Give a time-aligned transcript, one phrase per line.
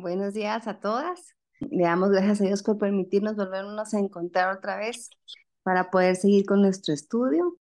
[0.00, 1.34] Buenos días a todas.
[1.58, 5.10] Le damos gracias a Dios por permitirnos volvernos a encontrar otra vez
[5.64, 7.58] para poder seguir con nuestro estudio.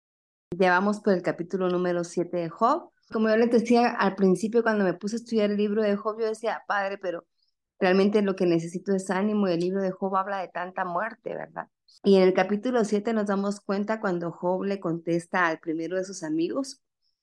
[0.57, 2.93] Llevamos por el capítulo número 7 de Job.
[3.11, 6.21] Como yo les decía al principio, cuando me puse a estudiar el libro de Job,
[6.21, 7.27] yo decía, Padre, pero
[7.81, 11.35] realmente lo que necesito es ánimo y el libro de Job habla de tanta muerte,
[11.35, 11.67] ¿verdad?
[12.05, 16.05] Y en el capítulo 7 nos damos cuenta cuando Job le contesta al primero de
[16.05, 16.81] sus amigos,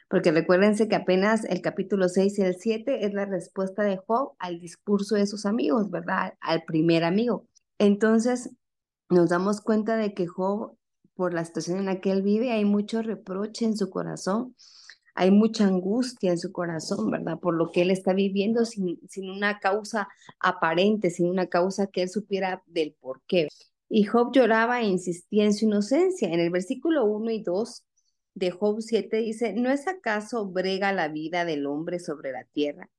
[0.10, 4.34] porque recuérdense que apenas el capítulo 6 y el 7 es la respuesta de Job
[4.40, 6.36] al discurso de sus amigos, ¿verdad?
[6.40, 7.46] Al primer amigo.
[7.78, 8.52] Entonces,
[9.10, 10.78] nos damos cuenta de que Job,
[11.14, 14.56] por la situación en la que él vive, hay mucho reproche en su corazón,
[15.14, 17.40] hay mucha angustia en su corazón, ¿verdad?
[17.40, 20.08] Por lo que él está viviendo sin, sin una causa
[20.40, 23.48] aparente, sin una causa que él supiera del por qué.
[23.90, 26.30] Y Job lloraba e insistía en su inocencia.
[26.30, 27.84] En el versículo 1 y 2
[28.38, 32.90] de Job 7 dice, ¿no es acaso brega la vida del hombre sobre la tierra?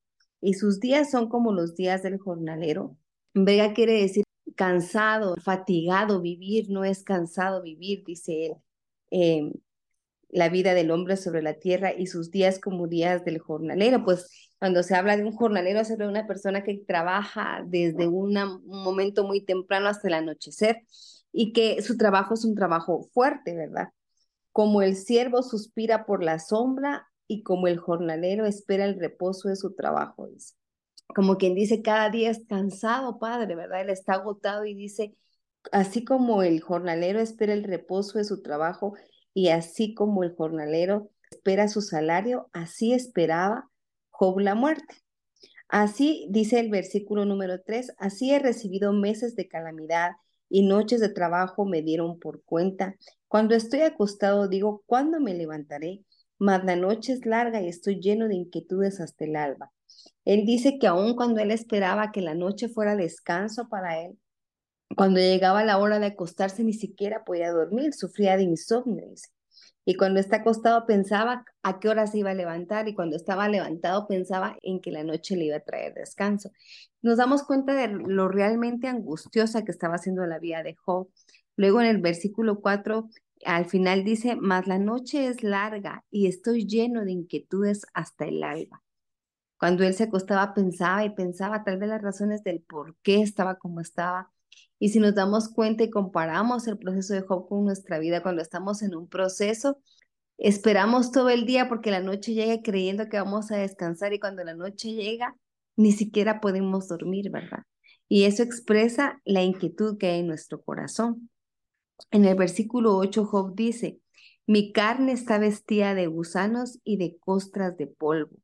[0.41, 2.97] Y sus días son como los días del jornalero.
[3.35, 4.25] Brega quiere decir
[4.57, 8.53] cansado, fatigado, vivir no es cansado vivir, dice él.
[9.11, 9.53] Em,
[10.31, 14.05] la vida del hombre sobre la tierra y sus días como días del jornalero.
[14.05, 18.09] Pues cuando se habla de un jornalero, se habla de una persona que trabaja desde
[18.09, 18.35] un
[18.67, 20.83] momento muy temprano hasta el anochecer
[21.33, 23.91] y que su trabajo es un trabajo fuerte, ¿verdad?
[24.59, 29.55] Como el siervo suspira por la sombra y como el jornalero espera el reposo de
[29.55, 30.57] su trabajo, dice.
[31.15, 33.83] Como quien dice, cada día es cansado, padre, ¿verdad?
[33.83, 35.15] Él está agotado y dice,
[35.71, 38.95] así como el jornalero espera el reposo de su trabajo
[39.33, 43.71] y así como el jornalero espera su salario, así esperaba
[44.11, 44.97] Job la muerte.
[45.69, 50.17] Así dice el versículo número 3, así he recibido meses de calamidad
[50.51, 52.97] y noches de trabajo me dieron por cuenta.
[53.29, 56.03] Cuando estoy acostado digo, ¿cuándo me levantaré?
[56.39, 59.73] Mas la noche es larga y estoy lleno de inquietudes hasta el alba.
[60.25, 64.19] Él dice que aun cuando él esperaba que la noche fuera descanso para él,
[64.97, 69.07] cuando llegaba la hora de acostarse ni siquiera podía dormir, sufría de insomnio.
[69.85, 73.49] Y cuando está acostado pensaba a qué hora se iba a levantar y cuando estaba
[73.49, 76.51] levantado pensaba en que la noche le iba a traer descanso.
[77.01, 81.09] Nos damos cuenta de lo realmente angustiosa que estaba haciendo la vida de Job.
[81.57, 83.09] Luego en el versículo 4
[83.45, 88.43] al final dice, mas la noche es larga y estoy lleno de inquietudes hasta el
[88.43, 88.83] alba.
[89.59, 93.57] Cuando él se acostaba pensaba y pensaba tal vez las razones del por qué estaba
[93.57, 94.31] como estaba.
[94.79, 98.43] Y si nos damos cuenta y comparamos el proceso de Job con nuestra vida, cuando
[98.43, 99.81] estamos en un proceso,
[100.39, 104.45] esperamos todo el día porque la noche llega creyendo que vamos a descansar y cuando
[104.45, 105.37] la noche llega,
[105.77, 107.65] ni siquiera podemos dormir, ¿verdad?
[108.09, 111.29] Y eso expresa la inquietud que hay en nuestro corazón.
[112.11, 114.01] En el versículo 8, Job dice,
[114.47, 118.37] mi carne está vestida de gusanos y de costras de polvo.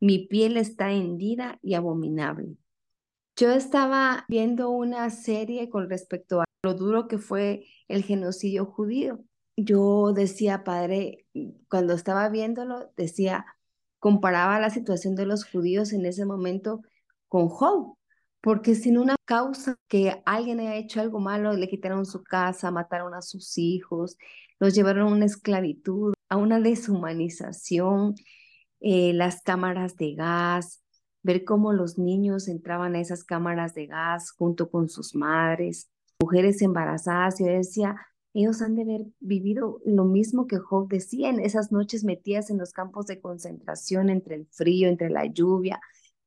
[0.00, 2.56] Mi piel está hendida y abominable.
[3.36, 9.24] Yo estaba viendo una serie con respecto a lo duro que fue el genocidio judío.
[9.56, 11.26] Yo decía, padre,
[11.68, 13.44] cuando estaba viéndolo, decía,
[13.98, 16.82] comparaba la situación de los judíos en ese momento
[17.28, 17.96] con Job,
[18.40, 23.14] porque sin una causa que alguien haya hecho algo malo, le quitaron su casa, mataron
[23.14, 24.16] a sus hijos,
[24.58, 28.14] los llevaron a una esclavitud, a una deshumanización,
[28.80, 30.82] eh, las cámaras de gas,
[31.22, 35.90] ver cómo los niños entraban a esas cámaras de gas junto con sus madres,
[36.20, 37.38] mujeres embarazadas.
[37.38, 37.96] Yo decía,
[38.32, 42.58] ellos han de haber vivido lo mismo que Job decía en esas noches metidas en
[42.58, 45.80] los campos de concentración entre el frío, entre la lluvia,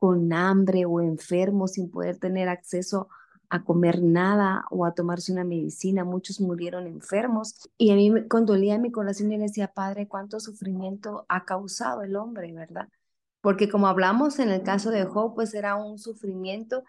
[0.03, 3.07] con hambre o enfermos sin poder tener acceso
[3.47, 6.03] a comer nada o a tomarse una medicina.
[6.03, 7.69] Muchos murieron enfermos.
[7.77, 12.01] Y a mí me condolía mi corazón y le decía, Padre, cuánto sufrimiento ha causado
[12.01, 12.89] el hombre, ¿verdad?
[13.39, 16.83] Porque como hablamos en el caso de Job, pues era un sufrimiento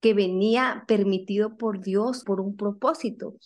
[0.00, 3.36] que venía permitido por Dios por un propósito.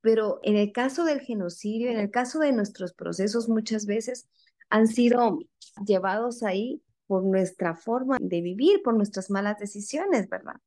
[0.00, 4.28] Pero en el caso del genocidio, en el caso de nuestros procesos, muchas veces
[4.68, 5.40] han sido
[5.84, 6.80] llevados ahí
[7.10, 10.60] por nuestra forma de vivir, por nuestras malas decisiones, ¿verdad?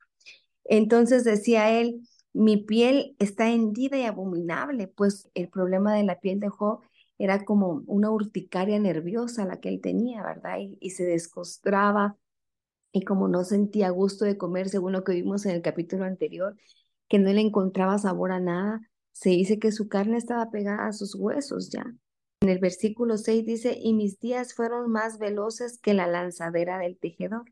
[0.66, 2.02] Entonces decía él,
[2.34, 6.82] mi piel está hendida y abominable, pues el problema de la piel de Job
[7.18, 10.58] era como una urticaria nerviosa la que él tenía, ¿verdad?
[10.82, 12.18] Y, se descostraba
[12.92, 16.58] y como no sentía gusto de comer, según lo que vimos en el capítulo anterior,
[17.08, 18.82] que no le encontraba sabor a nada,
[19.14, 21.86] se dice que su carne estaba pegada a sus huesos ya.
[22.44, 26.98] En el versículo 6 dice, y mis días fueron más veloces que la lanzadera del
[26.98, 27.46] tejedor,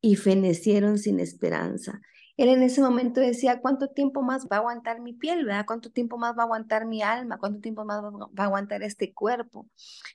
[0.00, 2.00] y fenecieron sin esperanza.
[2.36, 5.44] Él en ese momento decía, ¿cuánto tiempo más va a aguantar mi piel?
[5.44, 5.66] ¿verdad?
[5.68, 7.38] ¿Cuánto tiempo más va a aguantar mi alma?
[7.38, 9.68] ¿Cuánto tiempo más va a aguantar este cuerpo?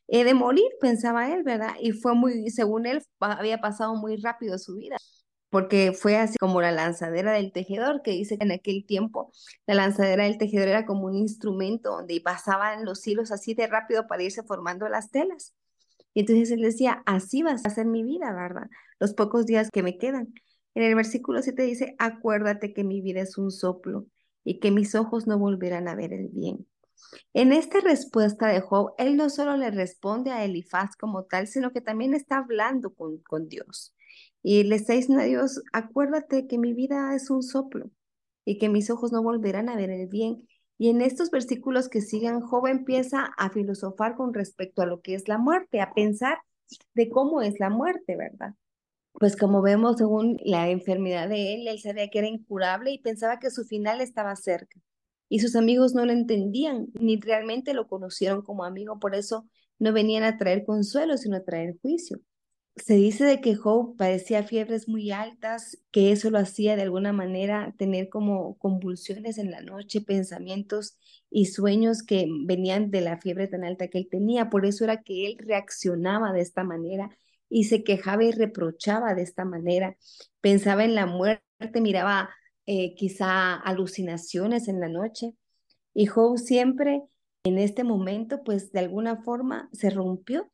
[0.10, 1.76] He de morir, pensaba él, ¿verdad?
[1.80, 4.98] Y fue muy, según él, había pasado muy rápido su vida.
[5.50, 9.32] Porque fue así como la lanzadera del tejedor, que dice que en aquel tiempo
[9.66, 14.08] la lanzadera del tejedor era como un instrumento donde pasaban los hilos así de rápido
[14.08, 15.54] para irse formando las telas.
[16.14, 18.70] Y entonces él decía, así va a ser mi vida, ¿verdad?
[19.00, 20.34] Los pocos días que me quedan.
[20.74, 24.08] En el versículo 7 dice, acuérdate que mi vida es un soplo
[24.44, 26.68] y que mis ojos no volverán a ver el bien.
[27.34, 31.72] En esta respuesta de Job, él no solo le responde a Elifaz como tal, sino
[31.72, 33.94] que también está hablando con, con Dios.
[34.50, 37.92] Y le está diciendo a Dios, acuérdate que mi vida es un soplo
[38.46, 40.48] y que mis ojos no volverán a ver el bien.
[40.78, 45.16] Y en estos versículos que sigan, Job empieza a filosofar con respecto a lo que
[45.16, 46.38] es la muerte, a pensar
[46.94, 48.54] de cómo es la muerte, ¿verdad?
[49.12, 53.40] Pues como vemos, según la enfermedad de él, él sabía que era incurable y pensaba
[53.40, 54.80] que su final estaba cerca.
[55.28, 59.46] Y sus amigos no lo entendían, ni realmente lo conocieron como amigo, por eso
[59.78, 62.22] no venían a traer consuelo, sino a traer juicio
[62.84, 67.14] se dice de que Job padecía fiebres muy altas, que eso lo hacía de alguna
[67.14, 70.98] manera tener como convulsiones en la noche, pensamientos
[71.30, 74.50] y sueños que venían de la fiebre tan alta que él tenía.
[74.50, 77.10] Por eso era que él reaccionaba de esta manera
[77.50, 79.98] y se quejaba y reprochaba de esta manera.
[80.42, 82.30] Pensaba en la muerte, miraba
[82.66, 85.34] eh, quizá alucinaciones en la noche.
[85.94, 87.04] Y Job siempre
[87.44, 90.52] en este momento, pues de alguna forma se rompió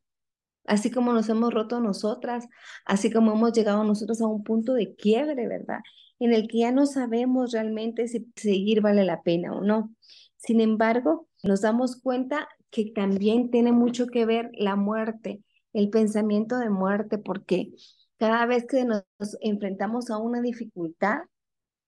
[0.65, 2.47] así como nos hemos roto nosotras,
[2.85, 5.79] así como hemos llegado nosotros a un punto de quiebre, ¿verdad?
[6.19, 9.93] En el que ya no sabemos realmente si seguir vale la pena o no.
[10.37, 15.43] Sin embargo, nos damos cuenta que también tiene mucho que ver la muerte,
[15.73, 17.71] el pensamiento de muerte, porque
[18.17, 19.03] cada vez que nos
[19.41, 21.19] enfrentamos a una dificultad,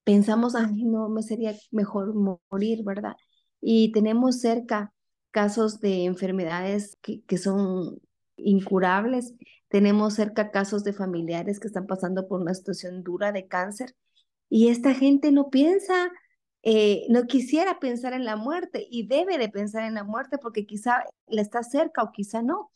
[0.03, 2.13] pensamos, ay, no, me sería mejor
[2.49, 3.13] morir, ¿verdad?
[3.61, 4.93] Y tenemos cerca
[5.31, 7.99] casos de enfermedades que, que son
[8.37, 9.33] incurables.
[9.69, 13.95] Tenemos cerca casos de familiares que están pasando por una situación dura de cáncer
[14.49, 16.11] y esta gente no piensa,
[16.63, 20.65] eh, no quisiera pensar en la muerte y debe de pensar en la muerte porque
[20.65, 22.71] quizá le está cerca o quizá no.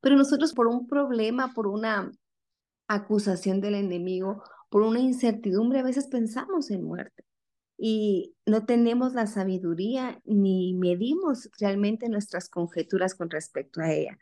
[0.00, 2.12] Pero nosotros por un problema, por una
[2.86, 7.24] acusación del enemigo, por una incertidumbre, a veces pensamos en muerte
[7.78, 14.18] y no tenemos la sabiduría ni medimos realmente nuestras conjeturas con respecto a ella.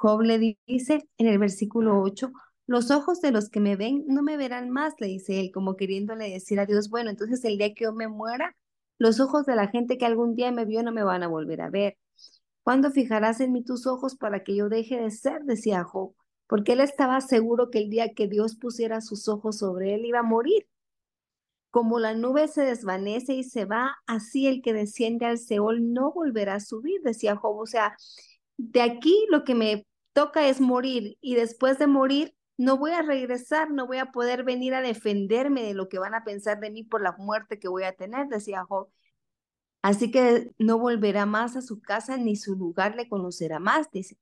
[0.00, 2.32] Job le dice en el versículo 8,
[2.66, 5.76] los ojos de los que me ven no me verán más, le dice él, como
[5.76, 8.56] queriéndole decir a Dios, bueno, entonces el día que yo me muera,
[8.96, 11.60] los ojos de la gente que algún día me vio no me van a volver
[11.60, 11.98] a ver.
[12.62, 15.42] ¿Cuándo fijarás en mí tus ojos para que yo deje de ser?
[15.42, 16.14] decía Job,
[16.46, 20.20] porque él estaba seguro que el día que Dios pusiera sus ojos sobre él iba
[20.20, 20.66] a morir.
[21.70, 26.10] Como la nube se desvanece y se va, así el que desciende al Seol no
[26.10, 27.58] volverá a subir, decía Job.
[27.58, 27.94] O sea,
[28.56, 33.02] de aquí lo que me toca es morir y después de morir no voy a
[33.02, 36.70] regresar, no voy a poder venir a defenderme de lo que van a pensar de
[36.70, 38.90] mí por la muerte que voy a tener, decía Job.
[39.82, 44.18] Así que no volverá más a su casa ni su lugar le conocerá más, dice.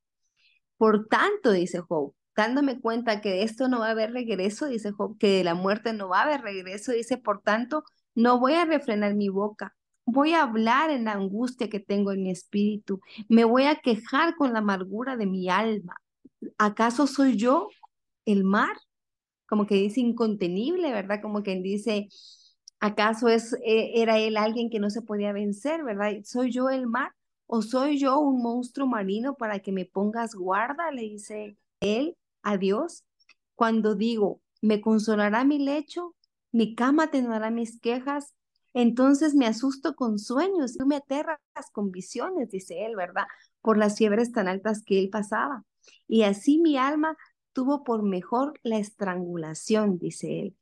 [0.77, 4.93] Por tanto, dice Job, dándome cuenta que de esto no va a haber regreso, dice
[4.93, 7.85] Job, que de la muerte no va a haber regreso, dice, por tanto,
[8.15, 9.77] no voy a refrenar mi boca,
[10.11, 12.99] Voy a hablar en la angustia que tengo en mi espíritu.
[13.29, 15.97] Me voy a quejar con la amargura de mi alma.
[16.57, 17.69] ¿Acaso soy yo
[18.25, 18.75] el mar?
[19.47, 21.21] Como que dice incontenible, ¿verdad?
[21.21, 22.09] Como quien dice,
[22.81, 26.13] ¿acaso es, e, era él alguien que no se podía vencer, ¿verdad?
[26.25, 27.13] ¿Soy yo el mar?
[27.47, 30.91] ¿O soy yo un monstruo marino para que me pongas guarda?
[30.91, 33.05] Le dice él a Dios.
[33.57, 36.15] Cuando digo, me consolará mi lecho,
[36.51, 38.35] mi cama atenuará mis quejas,
[38.81, 41.41] entonces me asusto con sueños y me aterras
[41.73, 43.25] con visiones, dice él, ¿verdad?
[43.61, 45.65] Por las fiebres tan altas que él pasaba.
[46.07, 47.17] Y así mi alma
[47.53, 50.57] tuvo por mejor la estrangulación, dice él.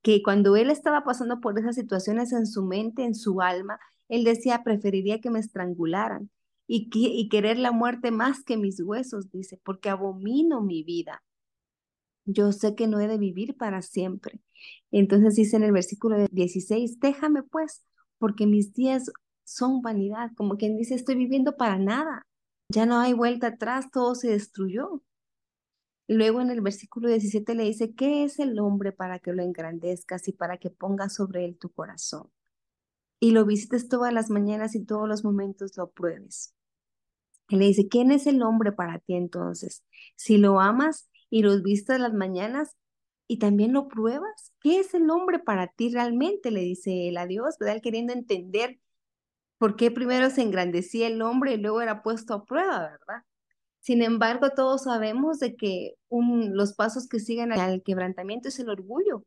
[0.00, 4.24] Que cuando él estaba pasando por esas situaciones en su mente, en su alma, él
[4.24, 6.30] decía, preferiría que me estrangularan
[6.66, 11.22] y, y querer la muerte más que mis huesos, dice, porque abomino mi vida.
[12.24, 14.40] Yo sé que no he de vivir para siempre.
[14.90, 17.84] Entonces dice en el versículo 16, déjame pues,
[18.18, 19.10] porque mis días
[19.44, 22.26] son vanidad, como quien dice, estoy viviendo para nada,
[22.70, 25.02] ya no hay vuelta atrás, todo se destruyó.
[26.06, 30.26] luego en el versículo 17 le dice, ¿qué es el hombre para que lo engrandezcas
[30.28, 32.30] y para que pongas sobre él tu corazón?
[33.20, 36.54] Y lo visites todas las mañanas y todos los momentos lo pruebes.
[37.48, 39.84] Y le dice, ¿quién es el hombre para ti entonces?
[40.16, 42.76] Si lo amas y los vistes las mañanas,
[43.28, 44.52] y también lo pruebas.
[44.60, 46.50] ¿Qué es el hombre para ti realmente?
[46.50, 47.80] Le dice él a Dios, ¿verdad?
[47.82, 48.80] queriendo entender
[49.58, 53.24] por qué primero se engrandecía el hombre y luego era puesto a prueba, ¿verdad?
[53.80, 59.24] Sin embargo, todos sabemos de que los pasos que siguen al quebrantamiento es el orgullo.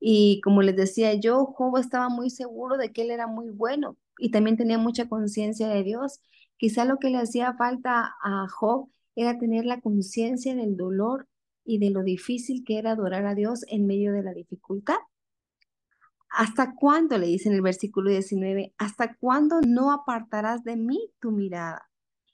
[0.00, 3.96] Y como les decía yo, Job estaba muy seguro de que él era muy bueno
[4.18, 6.20] y también tenía mucha conciencia de Dios.
[6.58, 11.28] Quizá lo que le hacía falta a Job era tener la conciencia del dolor
[11.66, 14.96] y de lo difícil que era adorar a Dios en medio de la dificultad.
[16.30, 17.18] ¿Hasta cuándo?
[17.18, 21.88] Le dice en el versículo 19, ¿hasta cuándo no apartarás de mí tu mirada?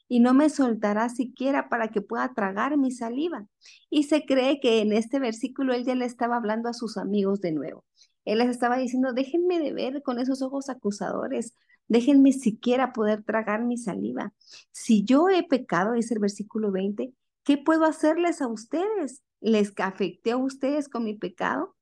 [0.09, 3.47] Y no me soltarás siquiera para que pueda tragar mi saliva.
[3.89, 7.41] Y se cree que en este versículo él ya le estaba hablando a sus amigos
[7.41, 7.85] de nuevo.
[8.25, 11.57] Él les estaba diciendo, déjenme de ver con esos ojos acusadores,
[11.89, 14.33] déjenme siquiera poder tragar mi saliva.
[14.71, 17.13] Si yo he pecado, dice el versículo 20,
[17.45, 19.23] ¿qué puedo hacerles a ustedes?
[19.41, 21.77] ¿Les afecté a ustedes con mi pecado?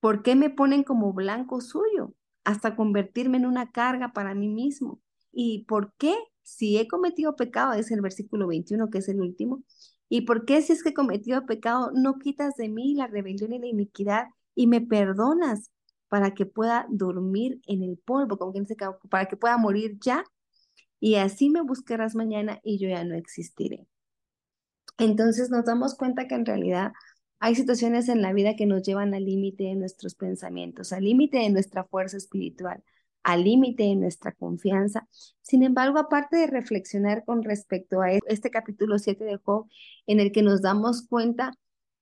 [0.00, 5.00] ¿Por qué me ponen como blanco suyo hasta convertirme en una carga para mí mismo?
[5.32, 9.62] ¿Y por qué si he cometido pecado, es el versículo 21 que es el último,
[10.08, 13.52] ¿y por qué si es que he cometido pecado no quitas de mí la rebelión
[13.52, 15.70] y la iniquidad y me perdonas
[16.08, 18.66] para que pueda dormir en el polvo, como quien
[19.08, 20.24] para que pueda morir ya?
[21.00, 23.88] Y así me buscarás mañana y yo ya no existiré.
[24.98, 26.92] Entonces nos damos cuenta que en realidad
[27.38, 31.38] hay situaciones en la vida que nos llevan al límite de nuestros pensamientos, al límite
[31.38, 32.84] de nuestra fuerza espiritual,
[33.24, 35.08] al límite de nuestra confianza.
[35.40, 39.66] Sin embargo, aparte de reflexionar con respecto a este capítulo 7 de Job,
[40.06, 41.52] en el que nos damos cuenta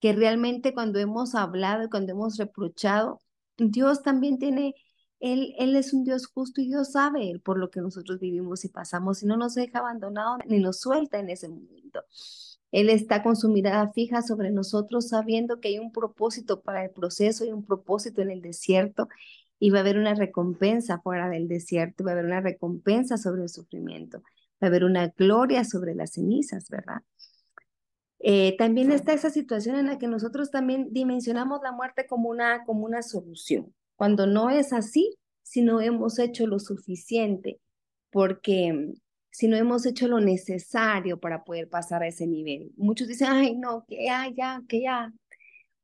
[0.00, 3.20] que realmente cuando hemos hablado y cuando hemos reprochado,
[3.56, 4.74] Dios también tiene,
[5.20, 8.68] Él, Él es un Dios justo y Dios sabe por lo que nosotros vivimos y
[8.68, 12.02] pasamos y no nos deja abandonado ni nos suelta en ese momento.
[12.72, 16.90] Él está con su mirada fija sobre nosotros, sabiendo que hay un propósito para el
[16.90, 19.08] proceso y un propósito en el desierto,
[19.58, 23.42] y va a haber una recompensa fuera del desierto, va a haber una recompensa sobre
[23.42, 24.22] el sufrimiento, va
[24.62, 27.02] a haber una gloria sobre las cenizas, ¿verdad?
[28.20, 32.64] Eh, también está esa situación en la que nosotros también dimensionamos la muerte como una,
[32.64, 37.60] como una solución, cuando no es así, si no hemos hecho lo suficiente,
[38.10, 38.94] porque
[39.30, 42.72] si no hemos hecho lo necesario para poder pasar a ese nivel.
[42.76, 45.12] Muchos dicen, ay, no, que ya, ya, que ya.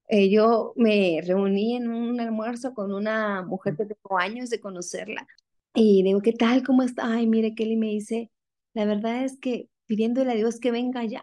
[0.08, 5.26] Eh, yo me reuní en un almuerzo con una mujer que tengo años de conocerla
[5.74, 6.62] y digo, ¿qué tal?
[6.64, 7.12] ¿Cómo está?
[7.12, 8.30] Ay, mire, Kelly me dice,
[8.72, 11.22] la verdad es que pidiéndole a Dios que venga ya.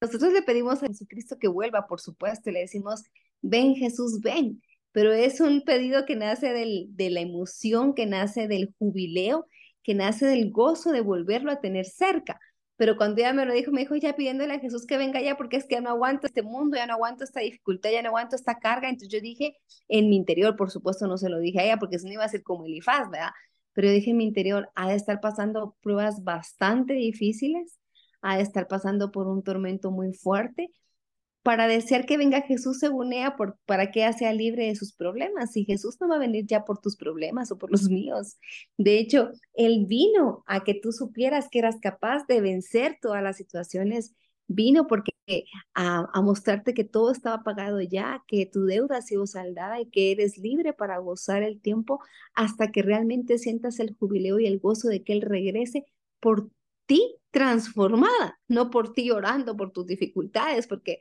[0.00, 3.02] Nosotros le pedimos a Jesucristo que vuelva, por supuesto, y le decimos,
[3.42, 4.62] ven Jesús, ven.
[4.92, 9.46] Pero es un pedido que nace del, de la emoción, que nace del jubileo
[9.82, 12.38] que nace del gozo de volverlo a tener cerca.
[12.76, 15.36] Pero cuando ella me lo dijo, me dijo, ya pidiéndole a Jesús que venga ya,
[15.36, 18.08] porque es que ya no aguanto este mundo, ya no aguanto esta dificultad, ya no
[18.08, 18.88] aguanto esta carga.
[18.88, 19.56] Entonces yo dije,
[19.88, 22.24] en mi interior, por supuesto, no se lo dije a ella, porque eso no iba
[22.24, 23.30] a ser como Elifaz, ¿verdad?
[23.74, 27.78] Pero yo dije en mi interior, ha de estar pasando pruebas bastante difíciles,
[28.22, 30.70] ha de estar pasando por un tormento muy fuerte,
[31.42, 34.92] para desear que venga Jesús según ella por, para que ella sea libre de sus
[34.92, 35.56] problemas.
[35.56, 38.38] Y Jesús no va a venir ya por tus problemas o por los míos.
[38.76, 43.36] De hecho, Él vino a que tú supieras que eras capaz de vencer todas las
[43.36, 44.14] situaciones.
[44.46, 45.12] Vino porque
[45.74, 49.86] a, a mostrarte que todo estaba pagado ya, que tu deuda ha sido saldada y
[49.86, 52.00] que eres libre para gozar el tiempo
[52.34, 55.86] hasta que realmente sientas el jubileo y el gozo de que Él regrese
[56.18, 56.50] por
[57.30, 61.00] transformada, no por ti orando por tus dificultades, porque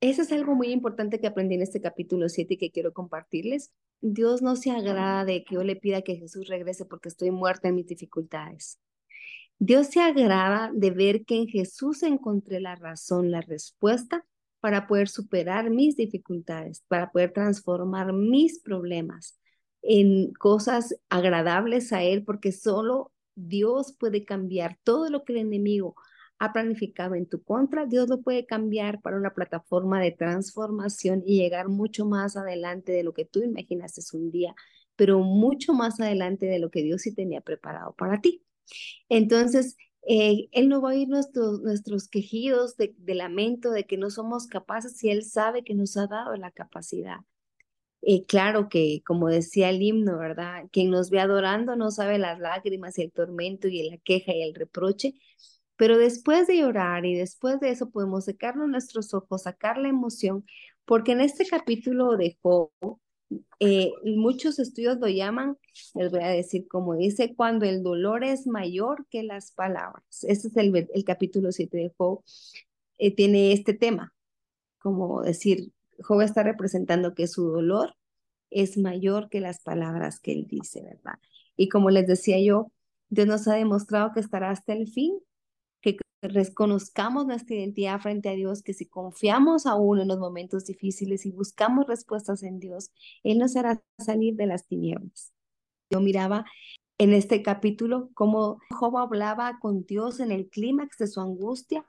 [0.00, 3.70] eso es algo muy importante que aprendí en este capítulo 7 y que quiero compartirles.
[4.00, 7.68] Dios no se agrada de que yo le pida que Jesús regrese porque estoy muerta
[7.68, 8.78] en mis dificultades.
[9.58, 14.24] Dios se agrada de ver que en Jesús encontré la razón, la respuesta
[14.60, 19.38] para poder superar mis dificultades, para poder transformar mis problemas
[19.82, 25.94] en cosas agradables a Él, porque solo Dios puede cambiar todo lo que el enemigo
[26.38, 31.38] ha planificado en tu contra, Dios lo puede cambiar para una plataforma de transformación y
[31.38, 34.54] llegar mucho más adelante de lo que tú imaginaste un día,
[34.96, 38.42] pero mucho más adelante de lo que Dios sí tenía preparado para ti.
[39.10, 39.76] Entonces,
[40.08, 44.46] eh, Él no va a oír nuestros, nuestros quejidos de, lamento de que no somos
[44.46, 47.18] capaces si Él sabe que nos ha dado la capacidad.
[48.02, 50.64] Eh, claro que, como decía el himno, ¿verdad?
[50.72, 54.42] Quien nos ve adorando no sabe las lágrimas y el tormento y la queja y
[54.42, 55.14] el reproche,
[55.76, 60.44] pero después de llorar y después de eso podemos secarnos nuestros ojos, sacar la emoción,
[60.84, 62.70] porque en este capítulo de Job,
[63.60, 65.56] eh, muchos estudios lo llaman,
[65.94, 70.24] les voy a decir como dice, cuando el dolor es mayor que las palabras.
[70.24, 72.22] Este es el, el capítulo 7 de Job,
[72.98, 74.12] eh, tiene este tema,
[74.78, 77.96] como decir, Job está representando que su dolor
[78.50, 81.18] es mayor que las palabras que él dice, ¿verdad?
[81.56, 82.72] Y como les decía yo,
[83.08, 85.20] Dios nos ha demostrado que estará hasta el fin
[86.22, 91.32] reconozcamos nuestra identidad frente a Dios, que si confiamos aún en los momentos difíciles y
[91.32, 92.90] buscamos respuestas en Dios,
[93.22, 95.32] Él nos hará salir de las tinieblas.
[95.90, 96.44] Yo miraba
[96.98, 101.86] en este capítulo cómo Job hablaba con Dios en el clímax de su angustia,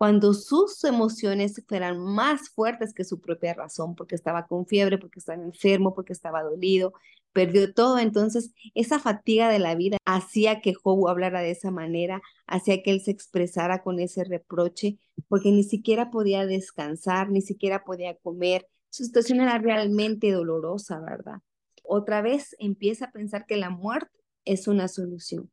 [0.00, 5.18] cuando sus emociones fueran más fuertes que su propia razón, porque estaba con fiebre, porque
[5.18, 6.94] estaba enfermo, porque estaba dolido,
[7.34, 7.98] perdió todo.
[7.98, 12.92] Entonces, esa fatiga de la vida hacía que Job hablara de esa manera, hacía que
[12.92, 14.96] él se expresara con ese reproche,
[15.28, 18.66] porque ni siquiera podía descansar, ni siquiera podía comer.
[18.88, 21.42] Su situación era realmente dolorosa, ¿verdad?
[21.82, 25.50] Otra vez empieza a pensar que la muerte es una solución.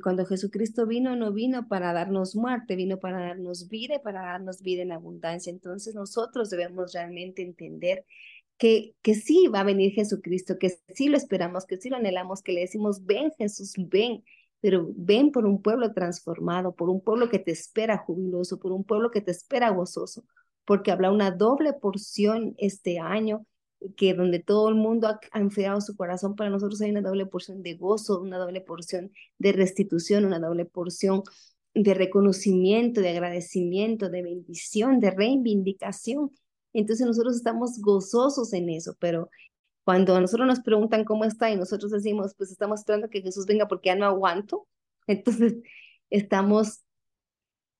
[0.00, 4.62] Cuando Jesucristo vino, no vino para darnos muerte, vino para darnos vida y para darnos
[4.62, 5.50] vida en abundancia.
[5.50, 8.04] Entonces nosotros debemos realmente entender
[8.58, 12.42] que, que sí va a venir Jesucristo, que sí lo esperamos, que sí lo anhelamos,
[12.42, 14.24] que le decimos, ven Jesús, ven,
[14.60, 18.84] pero ven por un pueblo transformado, por un pueblo que te espera jubiloso, por un
[18.84, 20.24] pueblo que te espera gozoso,
[20.64, 23.46] porque habrá una doble porción este año
[23.96, 27.62] que donde todo el mundo ha, enfriado su corazón, para nosotros hay una doble porción
[27.62, 31.22] de gozo, una doble porción de restitución, una doble porción
[31.74, 36.30] de reconocimiento, de agradecimiento, de bendición, de reivindicación.
[36.72, 39.30] Entonces nosotros estamos gozosos en eso, pero
[39.84, 43.46] cuando a nosotros nos preguntan cómo está y nosotros decimos, pues estamos esperando que Jesús
[43.46, 44.66] venga porque ya no aguanto,
[45.06, 45.54] entonces
[46.10, 46.80] estamos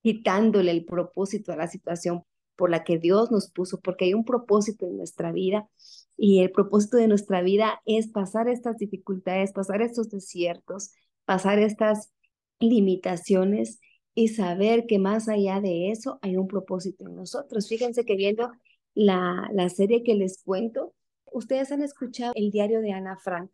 [0.03, 2.23] quitándole el propósito a la situación
[2.57, 5.69] por la que Dios nos puso, porque hay un propósito en nuestra vida
[6.17, 10.93] y el propósito de nuestra vida es pasar estas dificultades, pasar estos desiertos,
[11.25, 12.13] pasar estas
[12.59, 13.81] limitaciones
[14.15, 17.69] y saber que más allá de eso hay un propósito en nosotros.
[17.69, 18.51] Fíjense que viendo
[18.95, 20.95] la, la serie que les cuento,
[21.33, 23.51] ustedes han escuchado el diario de Ana Frank.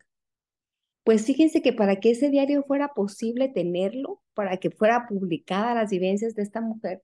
[1.03, 5.91] Pues fíjense que para que ese diario fuera posible tenerlo, para que fuera publicada las
[5.91, 7.03] vivencias de esta mujer,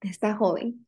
[0.00, 0.86] de esta joven,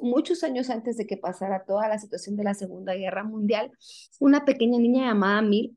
[0.00, 3.72] muchos años antes de que pasara toda la situación de la Segunda Guerra Mundial,
[4.18, 5.76] una pequeña niña llamada Mil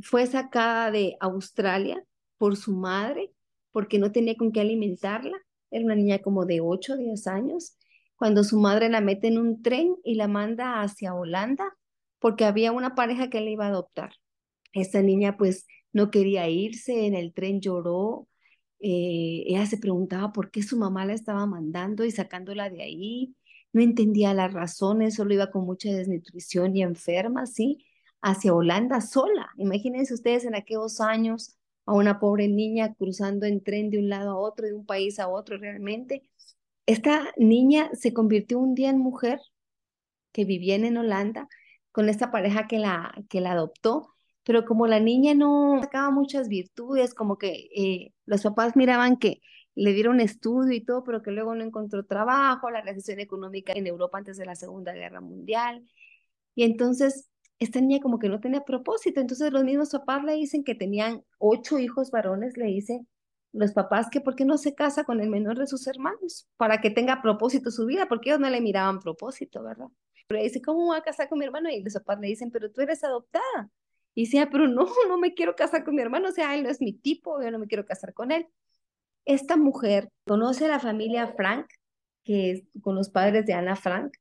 [0.00, 2.02] fue sacada de Australia
[2.38, 3.30] por su madre
[3.70, 5.36] porque no tenía con qué alimentarla.
[5.70, 7.76] Era una niña como de 8 o 10 años.
[8.16, 11.64] Cuando su madre la mete en un tren y la manda hacia Holanda
[12.18, 14.12] porque había una pareja que le iba a adoptar.
[14.72, 18.28] Esta niña pues no quería irse, en el tren lloró,
[18.80, 23.36] eh, ella se preguntaba por qué su mamá la estaba mandando y sacándola de ahí
[23.72, 27.86] no entendía las razones, solo iba con mucha desnutrición y enferma, ¿sí?
[28.20, 29.50] Hacia Holanda sola.
[29.56, 31.56] Imagínense ustedes en aquellos años
[31.86, 35.18] a una pobre niña cruzando en tren de un lado a otro, de un país
[35.18, 36.22] a otro realmente.
[36.86, 39.40] Esta niña se convirtió un día en mujer
[40.32, 41.48] que vivía en Holanda
[41.92, 44.08] con esta pareja que la, que la adoptó,
[44.44, 49.40] pero como la niña no sacaba muchas virtudes, como que eh, los papás miraban que
[49.74, 53.86] le dieron estudio y todo, pero que luego no encontró trabajo, la recesión económica en
[53.86, 55.86] Europa antes de la Segunda Guerra Mundial.
[56.54, 57.30] Y entonces
[57.62, 59.20] esta niña como que no tenía propósito.
[59.20, 63.08] Entonces los mismos papás le dicen que tenían ocho hijos varones, le dicen
[63.52, 66.80] los papás que por qué no se casa con el menor de sus hermanos, para
[66.80, 69.88] que tenga propósito su vida, porque ellos no le miraban propósito, ¿verdad?
[70.26, 71.68] Pero le dice, ¿cómo voy a casar con mi hermano?
[71.68, 73.70] Y los papás le dicen, pero tú eres adoptada.
[74.14, 76.70] Y decía, pero no, no me quiero casar con mi hermano, o sea, él no
[76.70, 78.46] es mi tipo, yo no me quiero casar con él.
[79.24, 81.66] Esta mujer conoce a la familia Frank,
[82.24, 84.12] que es con los padres de Ana Frank.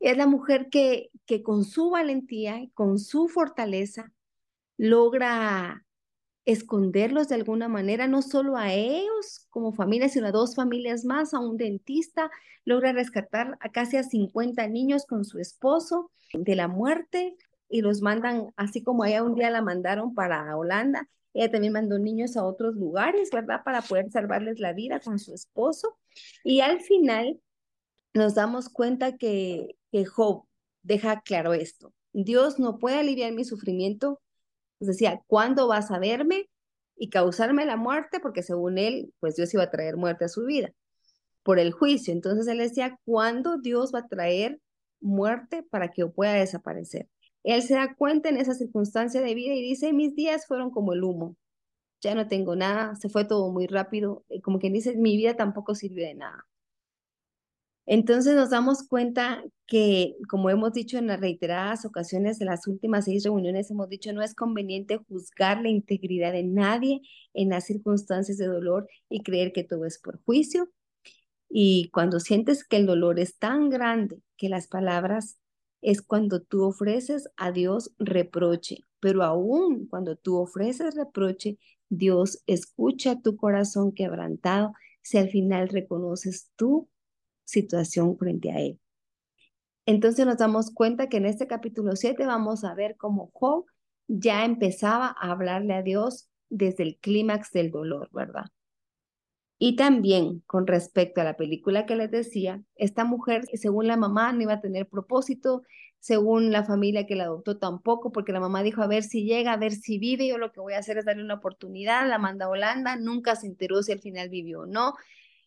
[0.00, 4.12] Es la mujer que, que con su valentía y con su fortaleza
[4.76, 5.86] logra
[6.46, 11.34] esconderlos de alguna manera, no solo a ellos como familia, sino a dos familias más,
[11.34, 12.30] a un dentista,
[12.64, 17.36] logra rescatar a casi a 50 niños con su esposo de la muerte
[17.68, 21.98] y los mandan, así como ella un día la mandaron para Holanda, ella también mandó
[21.98, 23.62] niños a otros lugares, ¿verdad?
[23.64, 25.98] Para poder salvarles la vida con su esposo.
[26.42, 27.40] Y al final
[28.14, 30.44] nos damos cuenta que, que Job
[30.82, 31.92] deja claro esto.
[32.12, 34.20] Dios no puede aliviar mi sufrimiento.
[34.78, 36.48] Pues decía, ¿cuándo vas a verme
[36.96, 38.20] y causarme la muerte?
[38.20, 40.72] Porque según él, pues Dios iba a traer muerte a su vida
[41.42, 42.12] por el juicio.
[42.12, 44.60] Entonces él decía, ¿cuándo Dios va a traer
[45.00, 47.08] muerte para que yo pueda desaparecer?
[47.46, 50.92] Él se da cuenta en esa circunstancia de vida y dice, mis días fueron como
[50.92, 51.36] el humo,
[52.00, 55.76] ya no tengo nada, se fue todo muy rápido, como quien dice, mi vida tampoco
[55.76, 56.46] sirvió de nada.
[57.86, 63.04] Entonces nos damos cuenta que, como hemos dicho en las reiteradas ocasiones de las últimas
[63.04, 67.00] seis reuniones, hemos dicho, no es conveniente juzgar la integridad de nadie
[67.32, 70.68] en las circunstancias de dolor y creer que todo es por juicio.
[71.48, 75.38] Y cuando sientes que el dolor es tan grande que las palabras
[75.82, 81.58] es cuando tú ofreces a Dios reproche, pero aún cuando tú ofreces reproche,
[81.88, 86.88] Dios escucha tu corazón quebrantado, si al final reconoces tu
[87.44, 88.80] situación frente a Él.
[89.86, 93.66] Entonces nos damos cuenta que en este capítulo 7 vamos a ver cómo Job
[94.08, 98.46] ya empezaba a hablarle a Dios desde el clímax del dolor, ¿verdad?
[99.58, 104.32] Y también con respecto a la película que les decía, esta mujer, según la mamá,
[104.32, 105.62] no iba a tener propósito,
[105.98, 109.52] según la familia que la adoptó tampoco, porque la mamá dijo, a ver si llega,
[109.54, 112.18] a ver si vive, yo lo que voy a hacer es darle una oportunidad, la
[112.18, 114.94] manda a Holanda, nunca se enteró si al final vivió o no.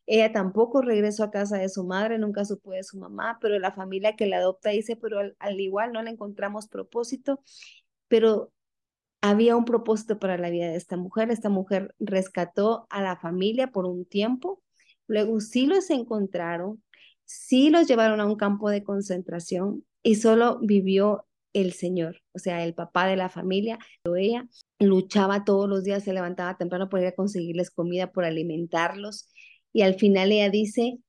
[0.08, 3.72] Ella tampoco regresó a casa de su madre, nunca supo de su mamá, pero la
[3.72, 7.41] familia que la adopta dice, pero al, al igual no le encontramos propósito,
[8.08, 8.52] pero
[9.21, 11.32] había un propósito para la vida de esta mujer.
[11.32, 14.62] Esta mujer rescató a la familia por un tiempo,
[15.08, 16.84] luego sí los encontraron,
[17.25, 22.63] sí los llevaron a un campo de concentración y solo vivió el Señor, o sea,
[22.63, 23.79] el papá de la familia.
[24.03, 24.47] Ella
[24.79, 29.29] luchaba todos los días, se levantaba temprano para ir conseguirles comida, por alimentarlos.
[29.73, 30.99] Y al final ella dice,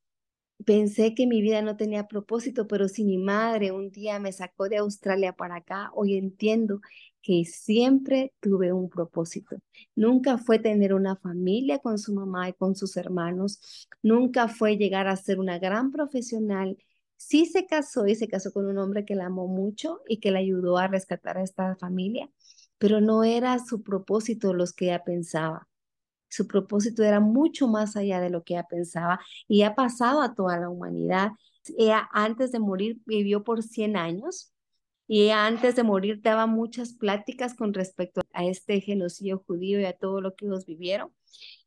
[0.67, 4.69] Pensé que mi vida no tenía propósito, pero si mi madre un día me sacó
[4.69, 6.81] de Australia para acá, hoy entiendo
[7.23, 9.57] que siempre tuve un propósito.
[9.95, 15.09] Nunca fue tener una familia con su mamá y con sus hermanos, nunca fue llegar
[15.09, 16.79] a ser una gran profesional.
[17.17, 20.31] Sí se casó y se casó con un hombre que la amó mucho y que
[20.31, 22.31] le ayudó a rescatar a esta familia,
[22.79, 25.69] pero no era su propósito los que ella pensaba.
[26.29, 30.35] Su propósito era mucho más allá de lo que ella pensaba y ha pasado a
[30.35, 31.33] toda la humanidad.
[31.77, 34.50] Ella antes de morir vivió por 100 años
[35.13, 39.93] y antes de morir daba muchas pláticas con respecto a este genocidio judío y a
[39.93, 41.13] todo lo que ellos vivieron.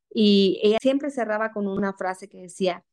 [0.10, 2.86] Y ella siempre cerraba con una frase que decía,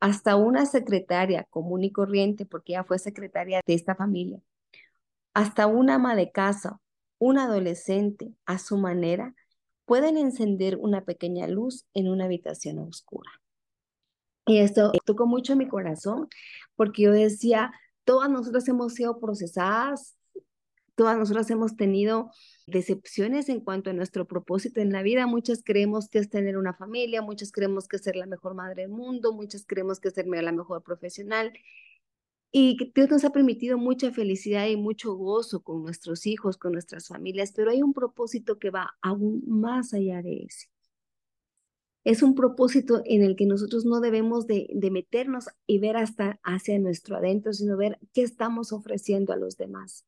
[0.00, 4.40] hasta una secretaria común y corriente, porque ella fue secretaria de esta familia,
[5.34, 6.80] hasta una ama de casa,
[7.18, 9.34] un adolescente a su manera,
[9.84, 13.30] pueden encender una pequeña luz en una habitación oscura.
[14.46, 16.30] Y esto tocó mucho mi corazón
[16.76, 17.72] porque yo decía,
[18.08, 20.16] todas nosotras hemos sido procesadas,
[20.94, 22.30] todas nosotras hemos tenido
[22.66, 25.26] decepciones en cuanto a nuestro propósito en la vida.
[25.26, 28.80] Muchas creemos que es tener una familia, muchas creemos que es ser la mejor madre
[28.80, 31.52] del mundo, muchas creemos que es ser la mejor profesional.
[32.50, 37.08] Y Dios nos ha permitido mucha felicidad y mucho gozo con nuestros hijos, con nuestras
[37.08, 40.68] familias, pero hay un propósito que va aún más allá de ese.
[42.08, 46.78] Es un propósito en el que nosotros no debemos de, meternos y ver hasta hacia
[46.78, 50.06] nuestro adentro, sino ver qué estamos ofreciendo a los demás.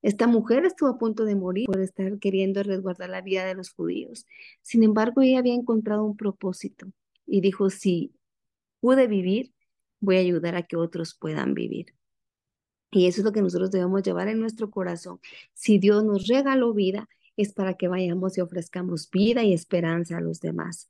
[0.00, 3.68] Esta mujer estuvo a punto de morir por estar queriendo resguardar la vida de los
[3.74, 4.24] judíos.
[4.62, 6.86] Sin embargo, ella había encontrado un propósito
[7.26, 8.14] y dijo, si
[8.80, 9.52] pude vivir,
[10.00, 11.94] voy a ayudar a que otros puedan vivir.
[12.90, 15.20] Y eso es lo que nosotros debemos llevar en nuestro corazón.
[15.52, 20.22] Si Dios nos regaló vida, es para que vayamos y ofrezcamos vida y esperanza a
[20.22, 20.88] los demás.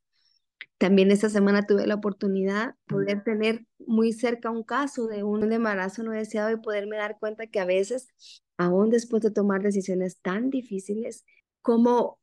[0.83, 5.53] También esta semana tuve la oportunidad de poder tener muy cerca un caso de un
[5.53, 8.09] embarazo no deseado y poderme dar cuenta que a veces,
[8.57, 11.25] aún después de tomar decisiones tan difíciles,
[11.61, 12.19] como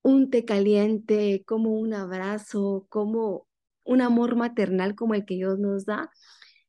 [0.00, 3.46] un té caliente, como un abrazo, como
[3.84, 6.10] un amor maternal como el que Dios nos da,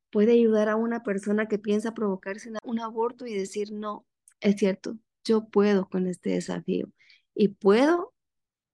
[0.09, 4.05] puede ayudar a una persona que piensa provocarse un aborto y decir, no,
[4.41, 6.89] es cierto, yo puedo con este desafío
[7.33, 8.13] y puedo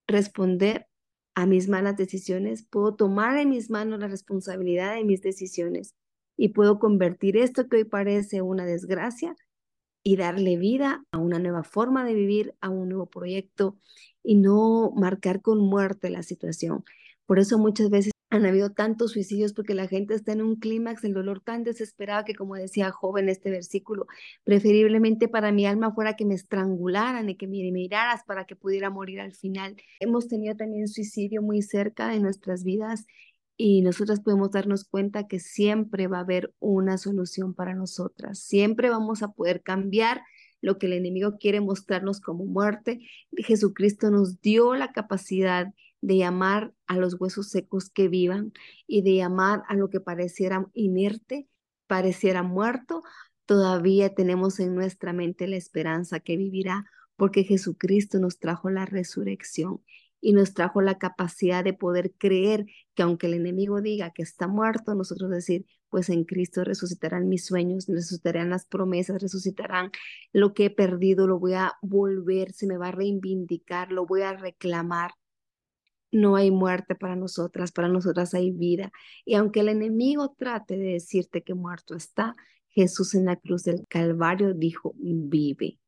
[0.07, 0.87] responder
[1.35, 5.93] a mis malas decisiones, puedo tomar en mis manos la responsabilidad de mis decisiones
[6.37, 9.35] y puedo convertir esto que hoy parece una desgracia
[10.03, 13.77] y darle vida a una nueva forma de vivir, a un nuevo proyecto
[14.23, 16.85] y no marcar con muerte la situación.
[17.25, 21.01] Por eso muchas veces han habido tantos suicidios porque la gente está en un clímax
[21.01, 24.07] del dolor tan desesperado que, como decía joven este versículo,
[24.43, 28.89] preferiblemente para mi alma fuera que me estrangularan y que me miraras para que pudiera
[28.89, 29.75] morir al final.
[29.99, 33.05] Hemos tenido también suicidio muy cerca de nuestras vidas
[33.57, 38.89] y nosotras podemos darnos cuenta que siempre va a haber una solución para nosotras, siempre
[38.89, 40.21] vamos a poder cambiar
[40.61, 42.99] lo que el enemigo quiere mostrarnos como muerte.
[43.37, 45.73] Jesucristo nos dio la capacidad
[46.05, 48.53] de llamar a los huesos secos que vivan
[48.85, 51.47] y de llamar a lo que pareciera inerte,
[51.87, 53.01] pareciera muerto,
[53.45, 59.81] todavía tenemos en nuestra mente la esperanza que vivirá porque Jesucristo nos trajo la resurrección
[60.21, 64.47] y nos trajo la capacidad de poder creer que aunque el enemigo diga que está
[64.47, 69.91] muerto, nosotros decir, pues en Cristo resucitarán mis sueños, resucitarán las promesas, resucitarán
[70.33, 74.21] lo que he perdido, lo voy a volver, se me va a reivindicar, lo voy
[74.21, 75.11] a reclamar
[76.15, 78.91] no hay muerte para nosotras, para nosotras hay vida.
[79.25, 82.35] Y aunque el enemigo trate de decirte que muerto está,
[82.69, 85.79] Jesús en la cruz del Calvario dijo, vive.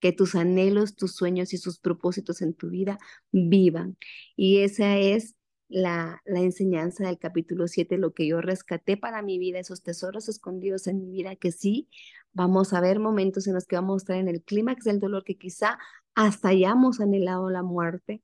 [0.00, 2.98] Que tus anhelos, tus sueños y sus propósitos en tu vida
[3.32, 3.96] vivan.
[4.36, 5.34] Y esa es
[5.68, 10.86] la, enseñanza del capítulo 7, lo que yo rescaté para mi vida, esos tesoros escondidos
[10.86, 11.88] en mi vida, que sí,
[12.32, 15.24] vamos a ver momentos en los que vamos a estar en el clímax del dolor,
[15.24, 15.78] que quizá
[16.14, 18.22] hasta hayamos anhelado la muerte,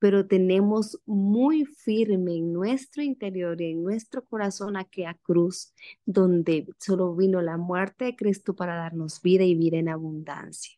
[0.00, 5.74] pero tenemos muy firme en nuestro interior y en nuestro corazón aquella cruz
[6.06, 10.76] donde solo vino la muerte de Cristo para darnos vida y vida en abundancia.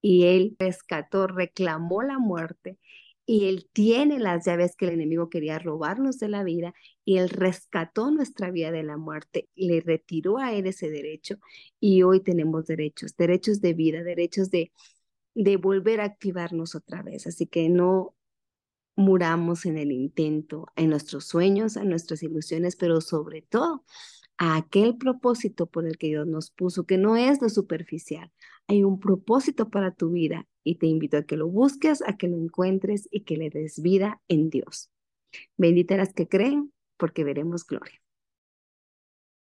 [0.00, 2.78] Y Él rescató, reclamó la muerte
[3.26, 6.72] y Él tiene las llaves que el enemigo quería robarnos de la vida
[7.04, 11.36] y Él rescató nuestra vida de la muerte, le retiró a Él ese derecho
[11.80, 14.72] y hoy tenemos derechos, derechos de vida, derechos de,
[15.34, 17.26] de volver a activarnos otra vez.
[17.26, 18.14] Así que no
[18.96, 23.84] muramos en el intento, en nuestros sueños, en nuestras ilusiones, pero sobre todo
[24.38, 28.32] a aquel propósito por el que Dios nos puso, que no es lo superficial.
[28.66, 32.28] Hay un propósito para tu vida y te invito a que lo busques, a que
[32.28, 34.90] lo encuentres y que le des vida en Dios.
[35.56, 38.01] Bendita las que creen, porque veremos gloria.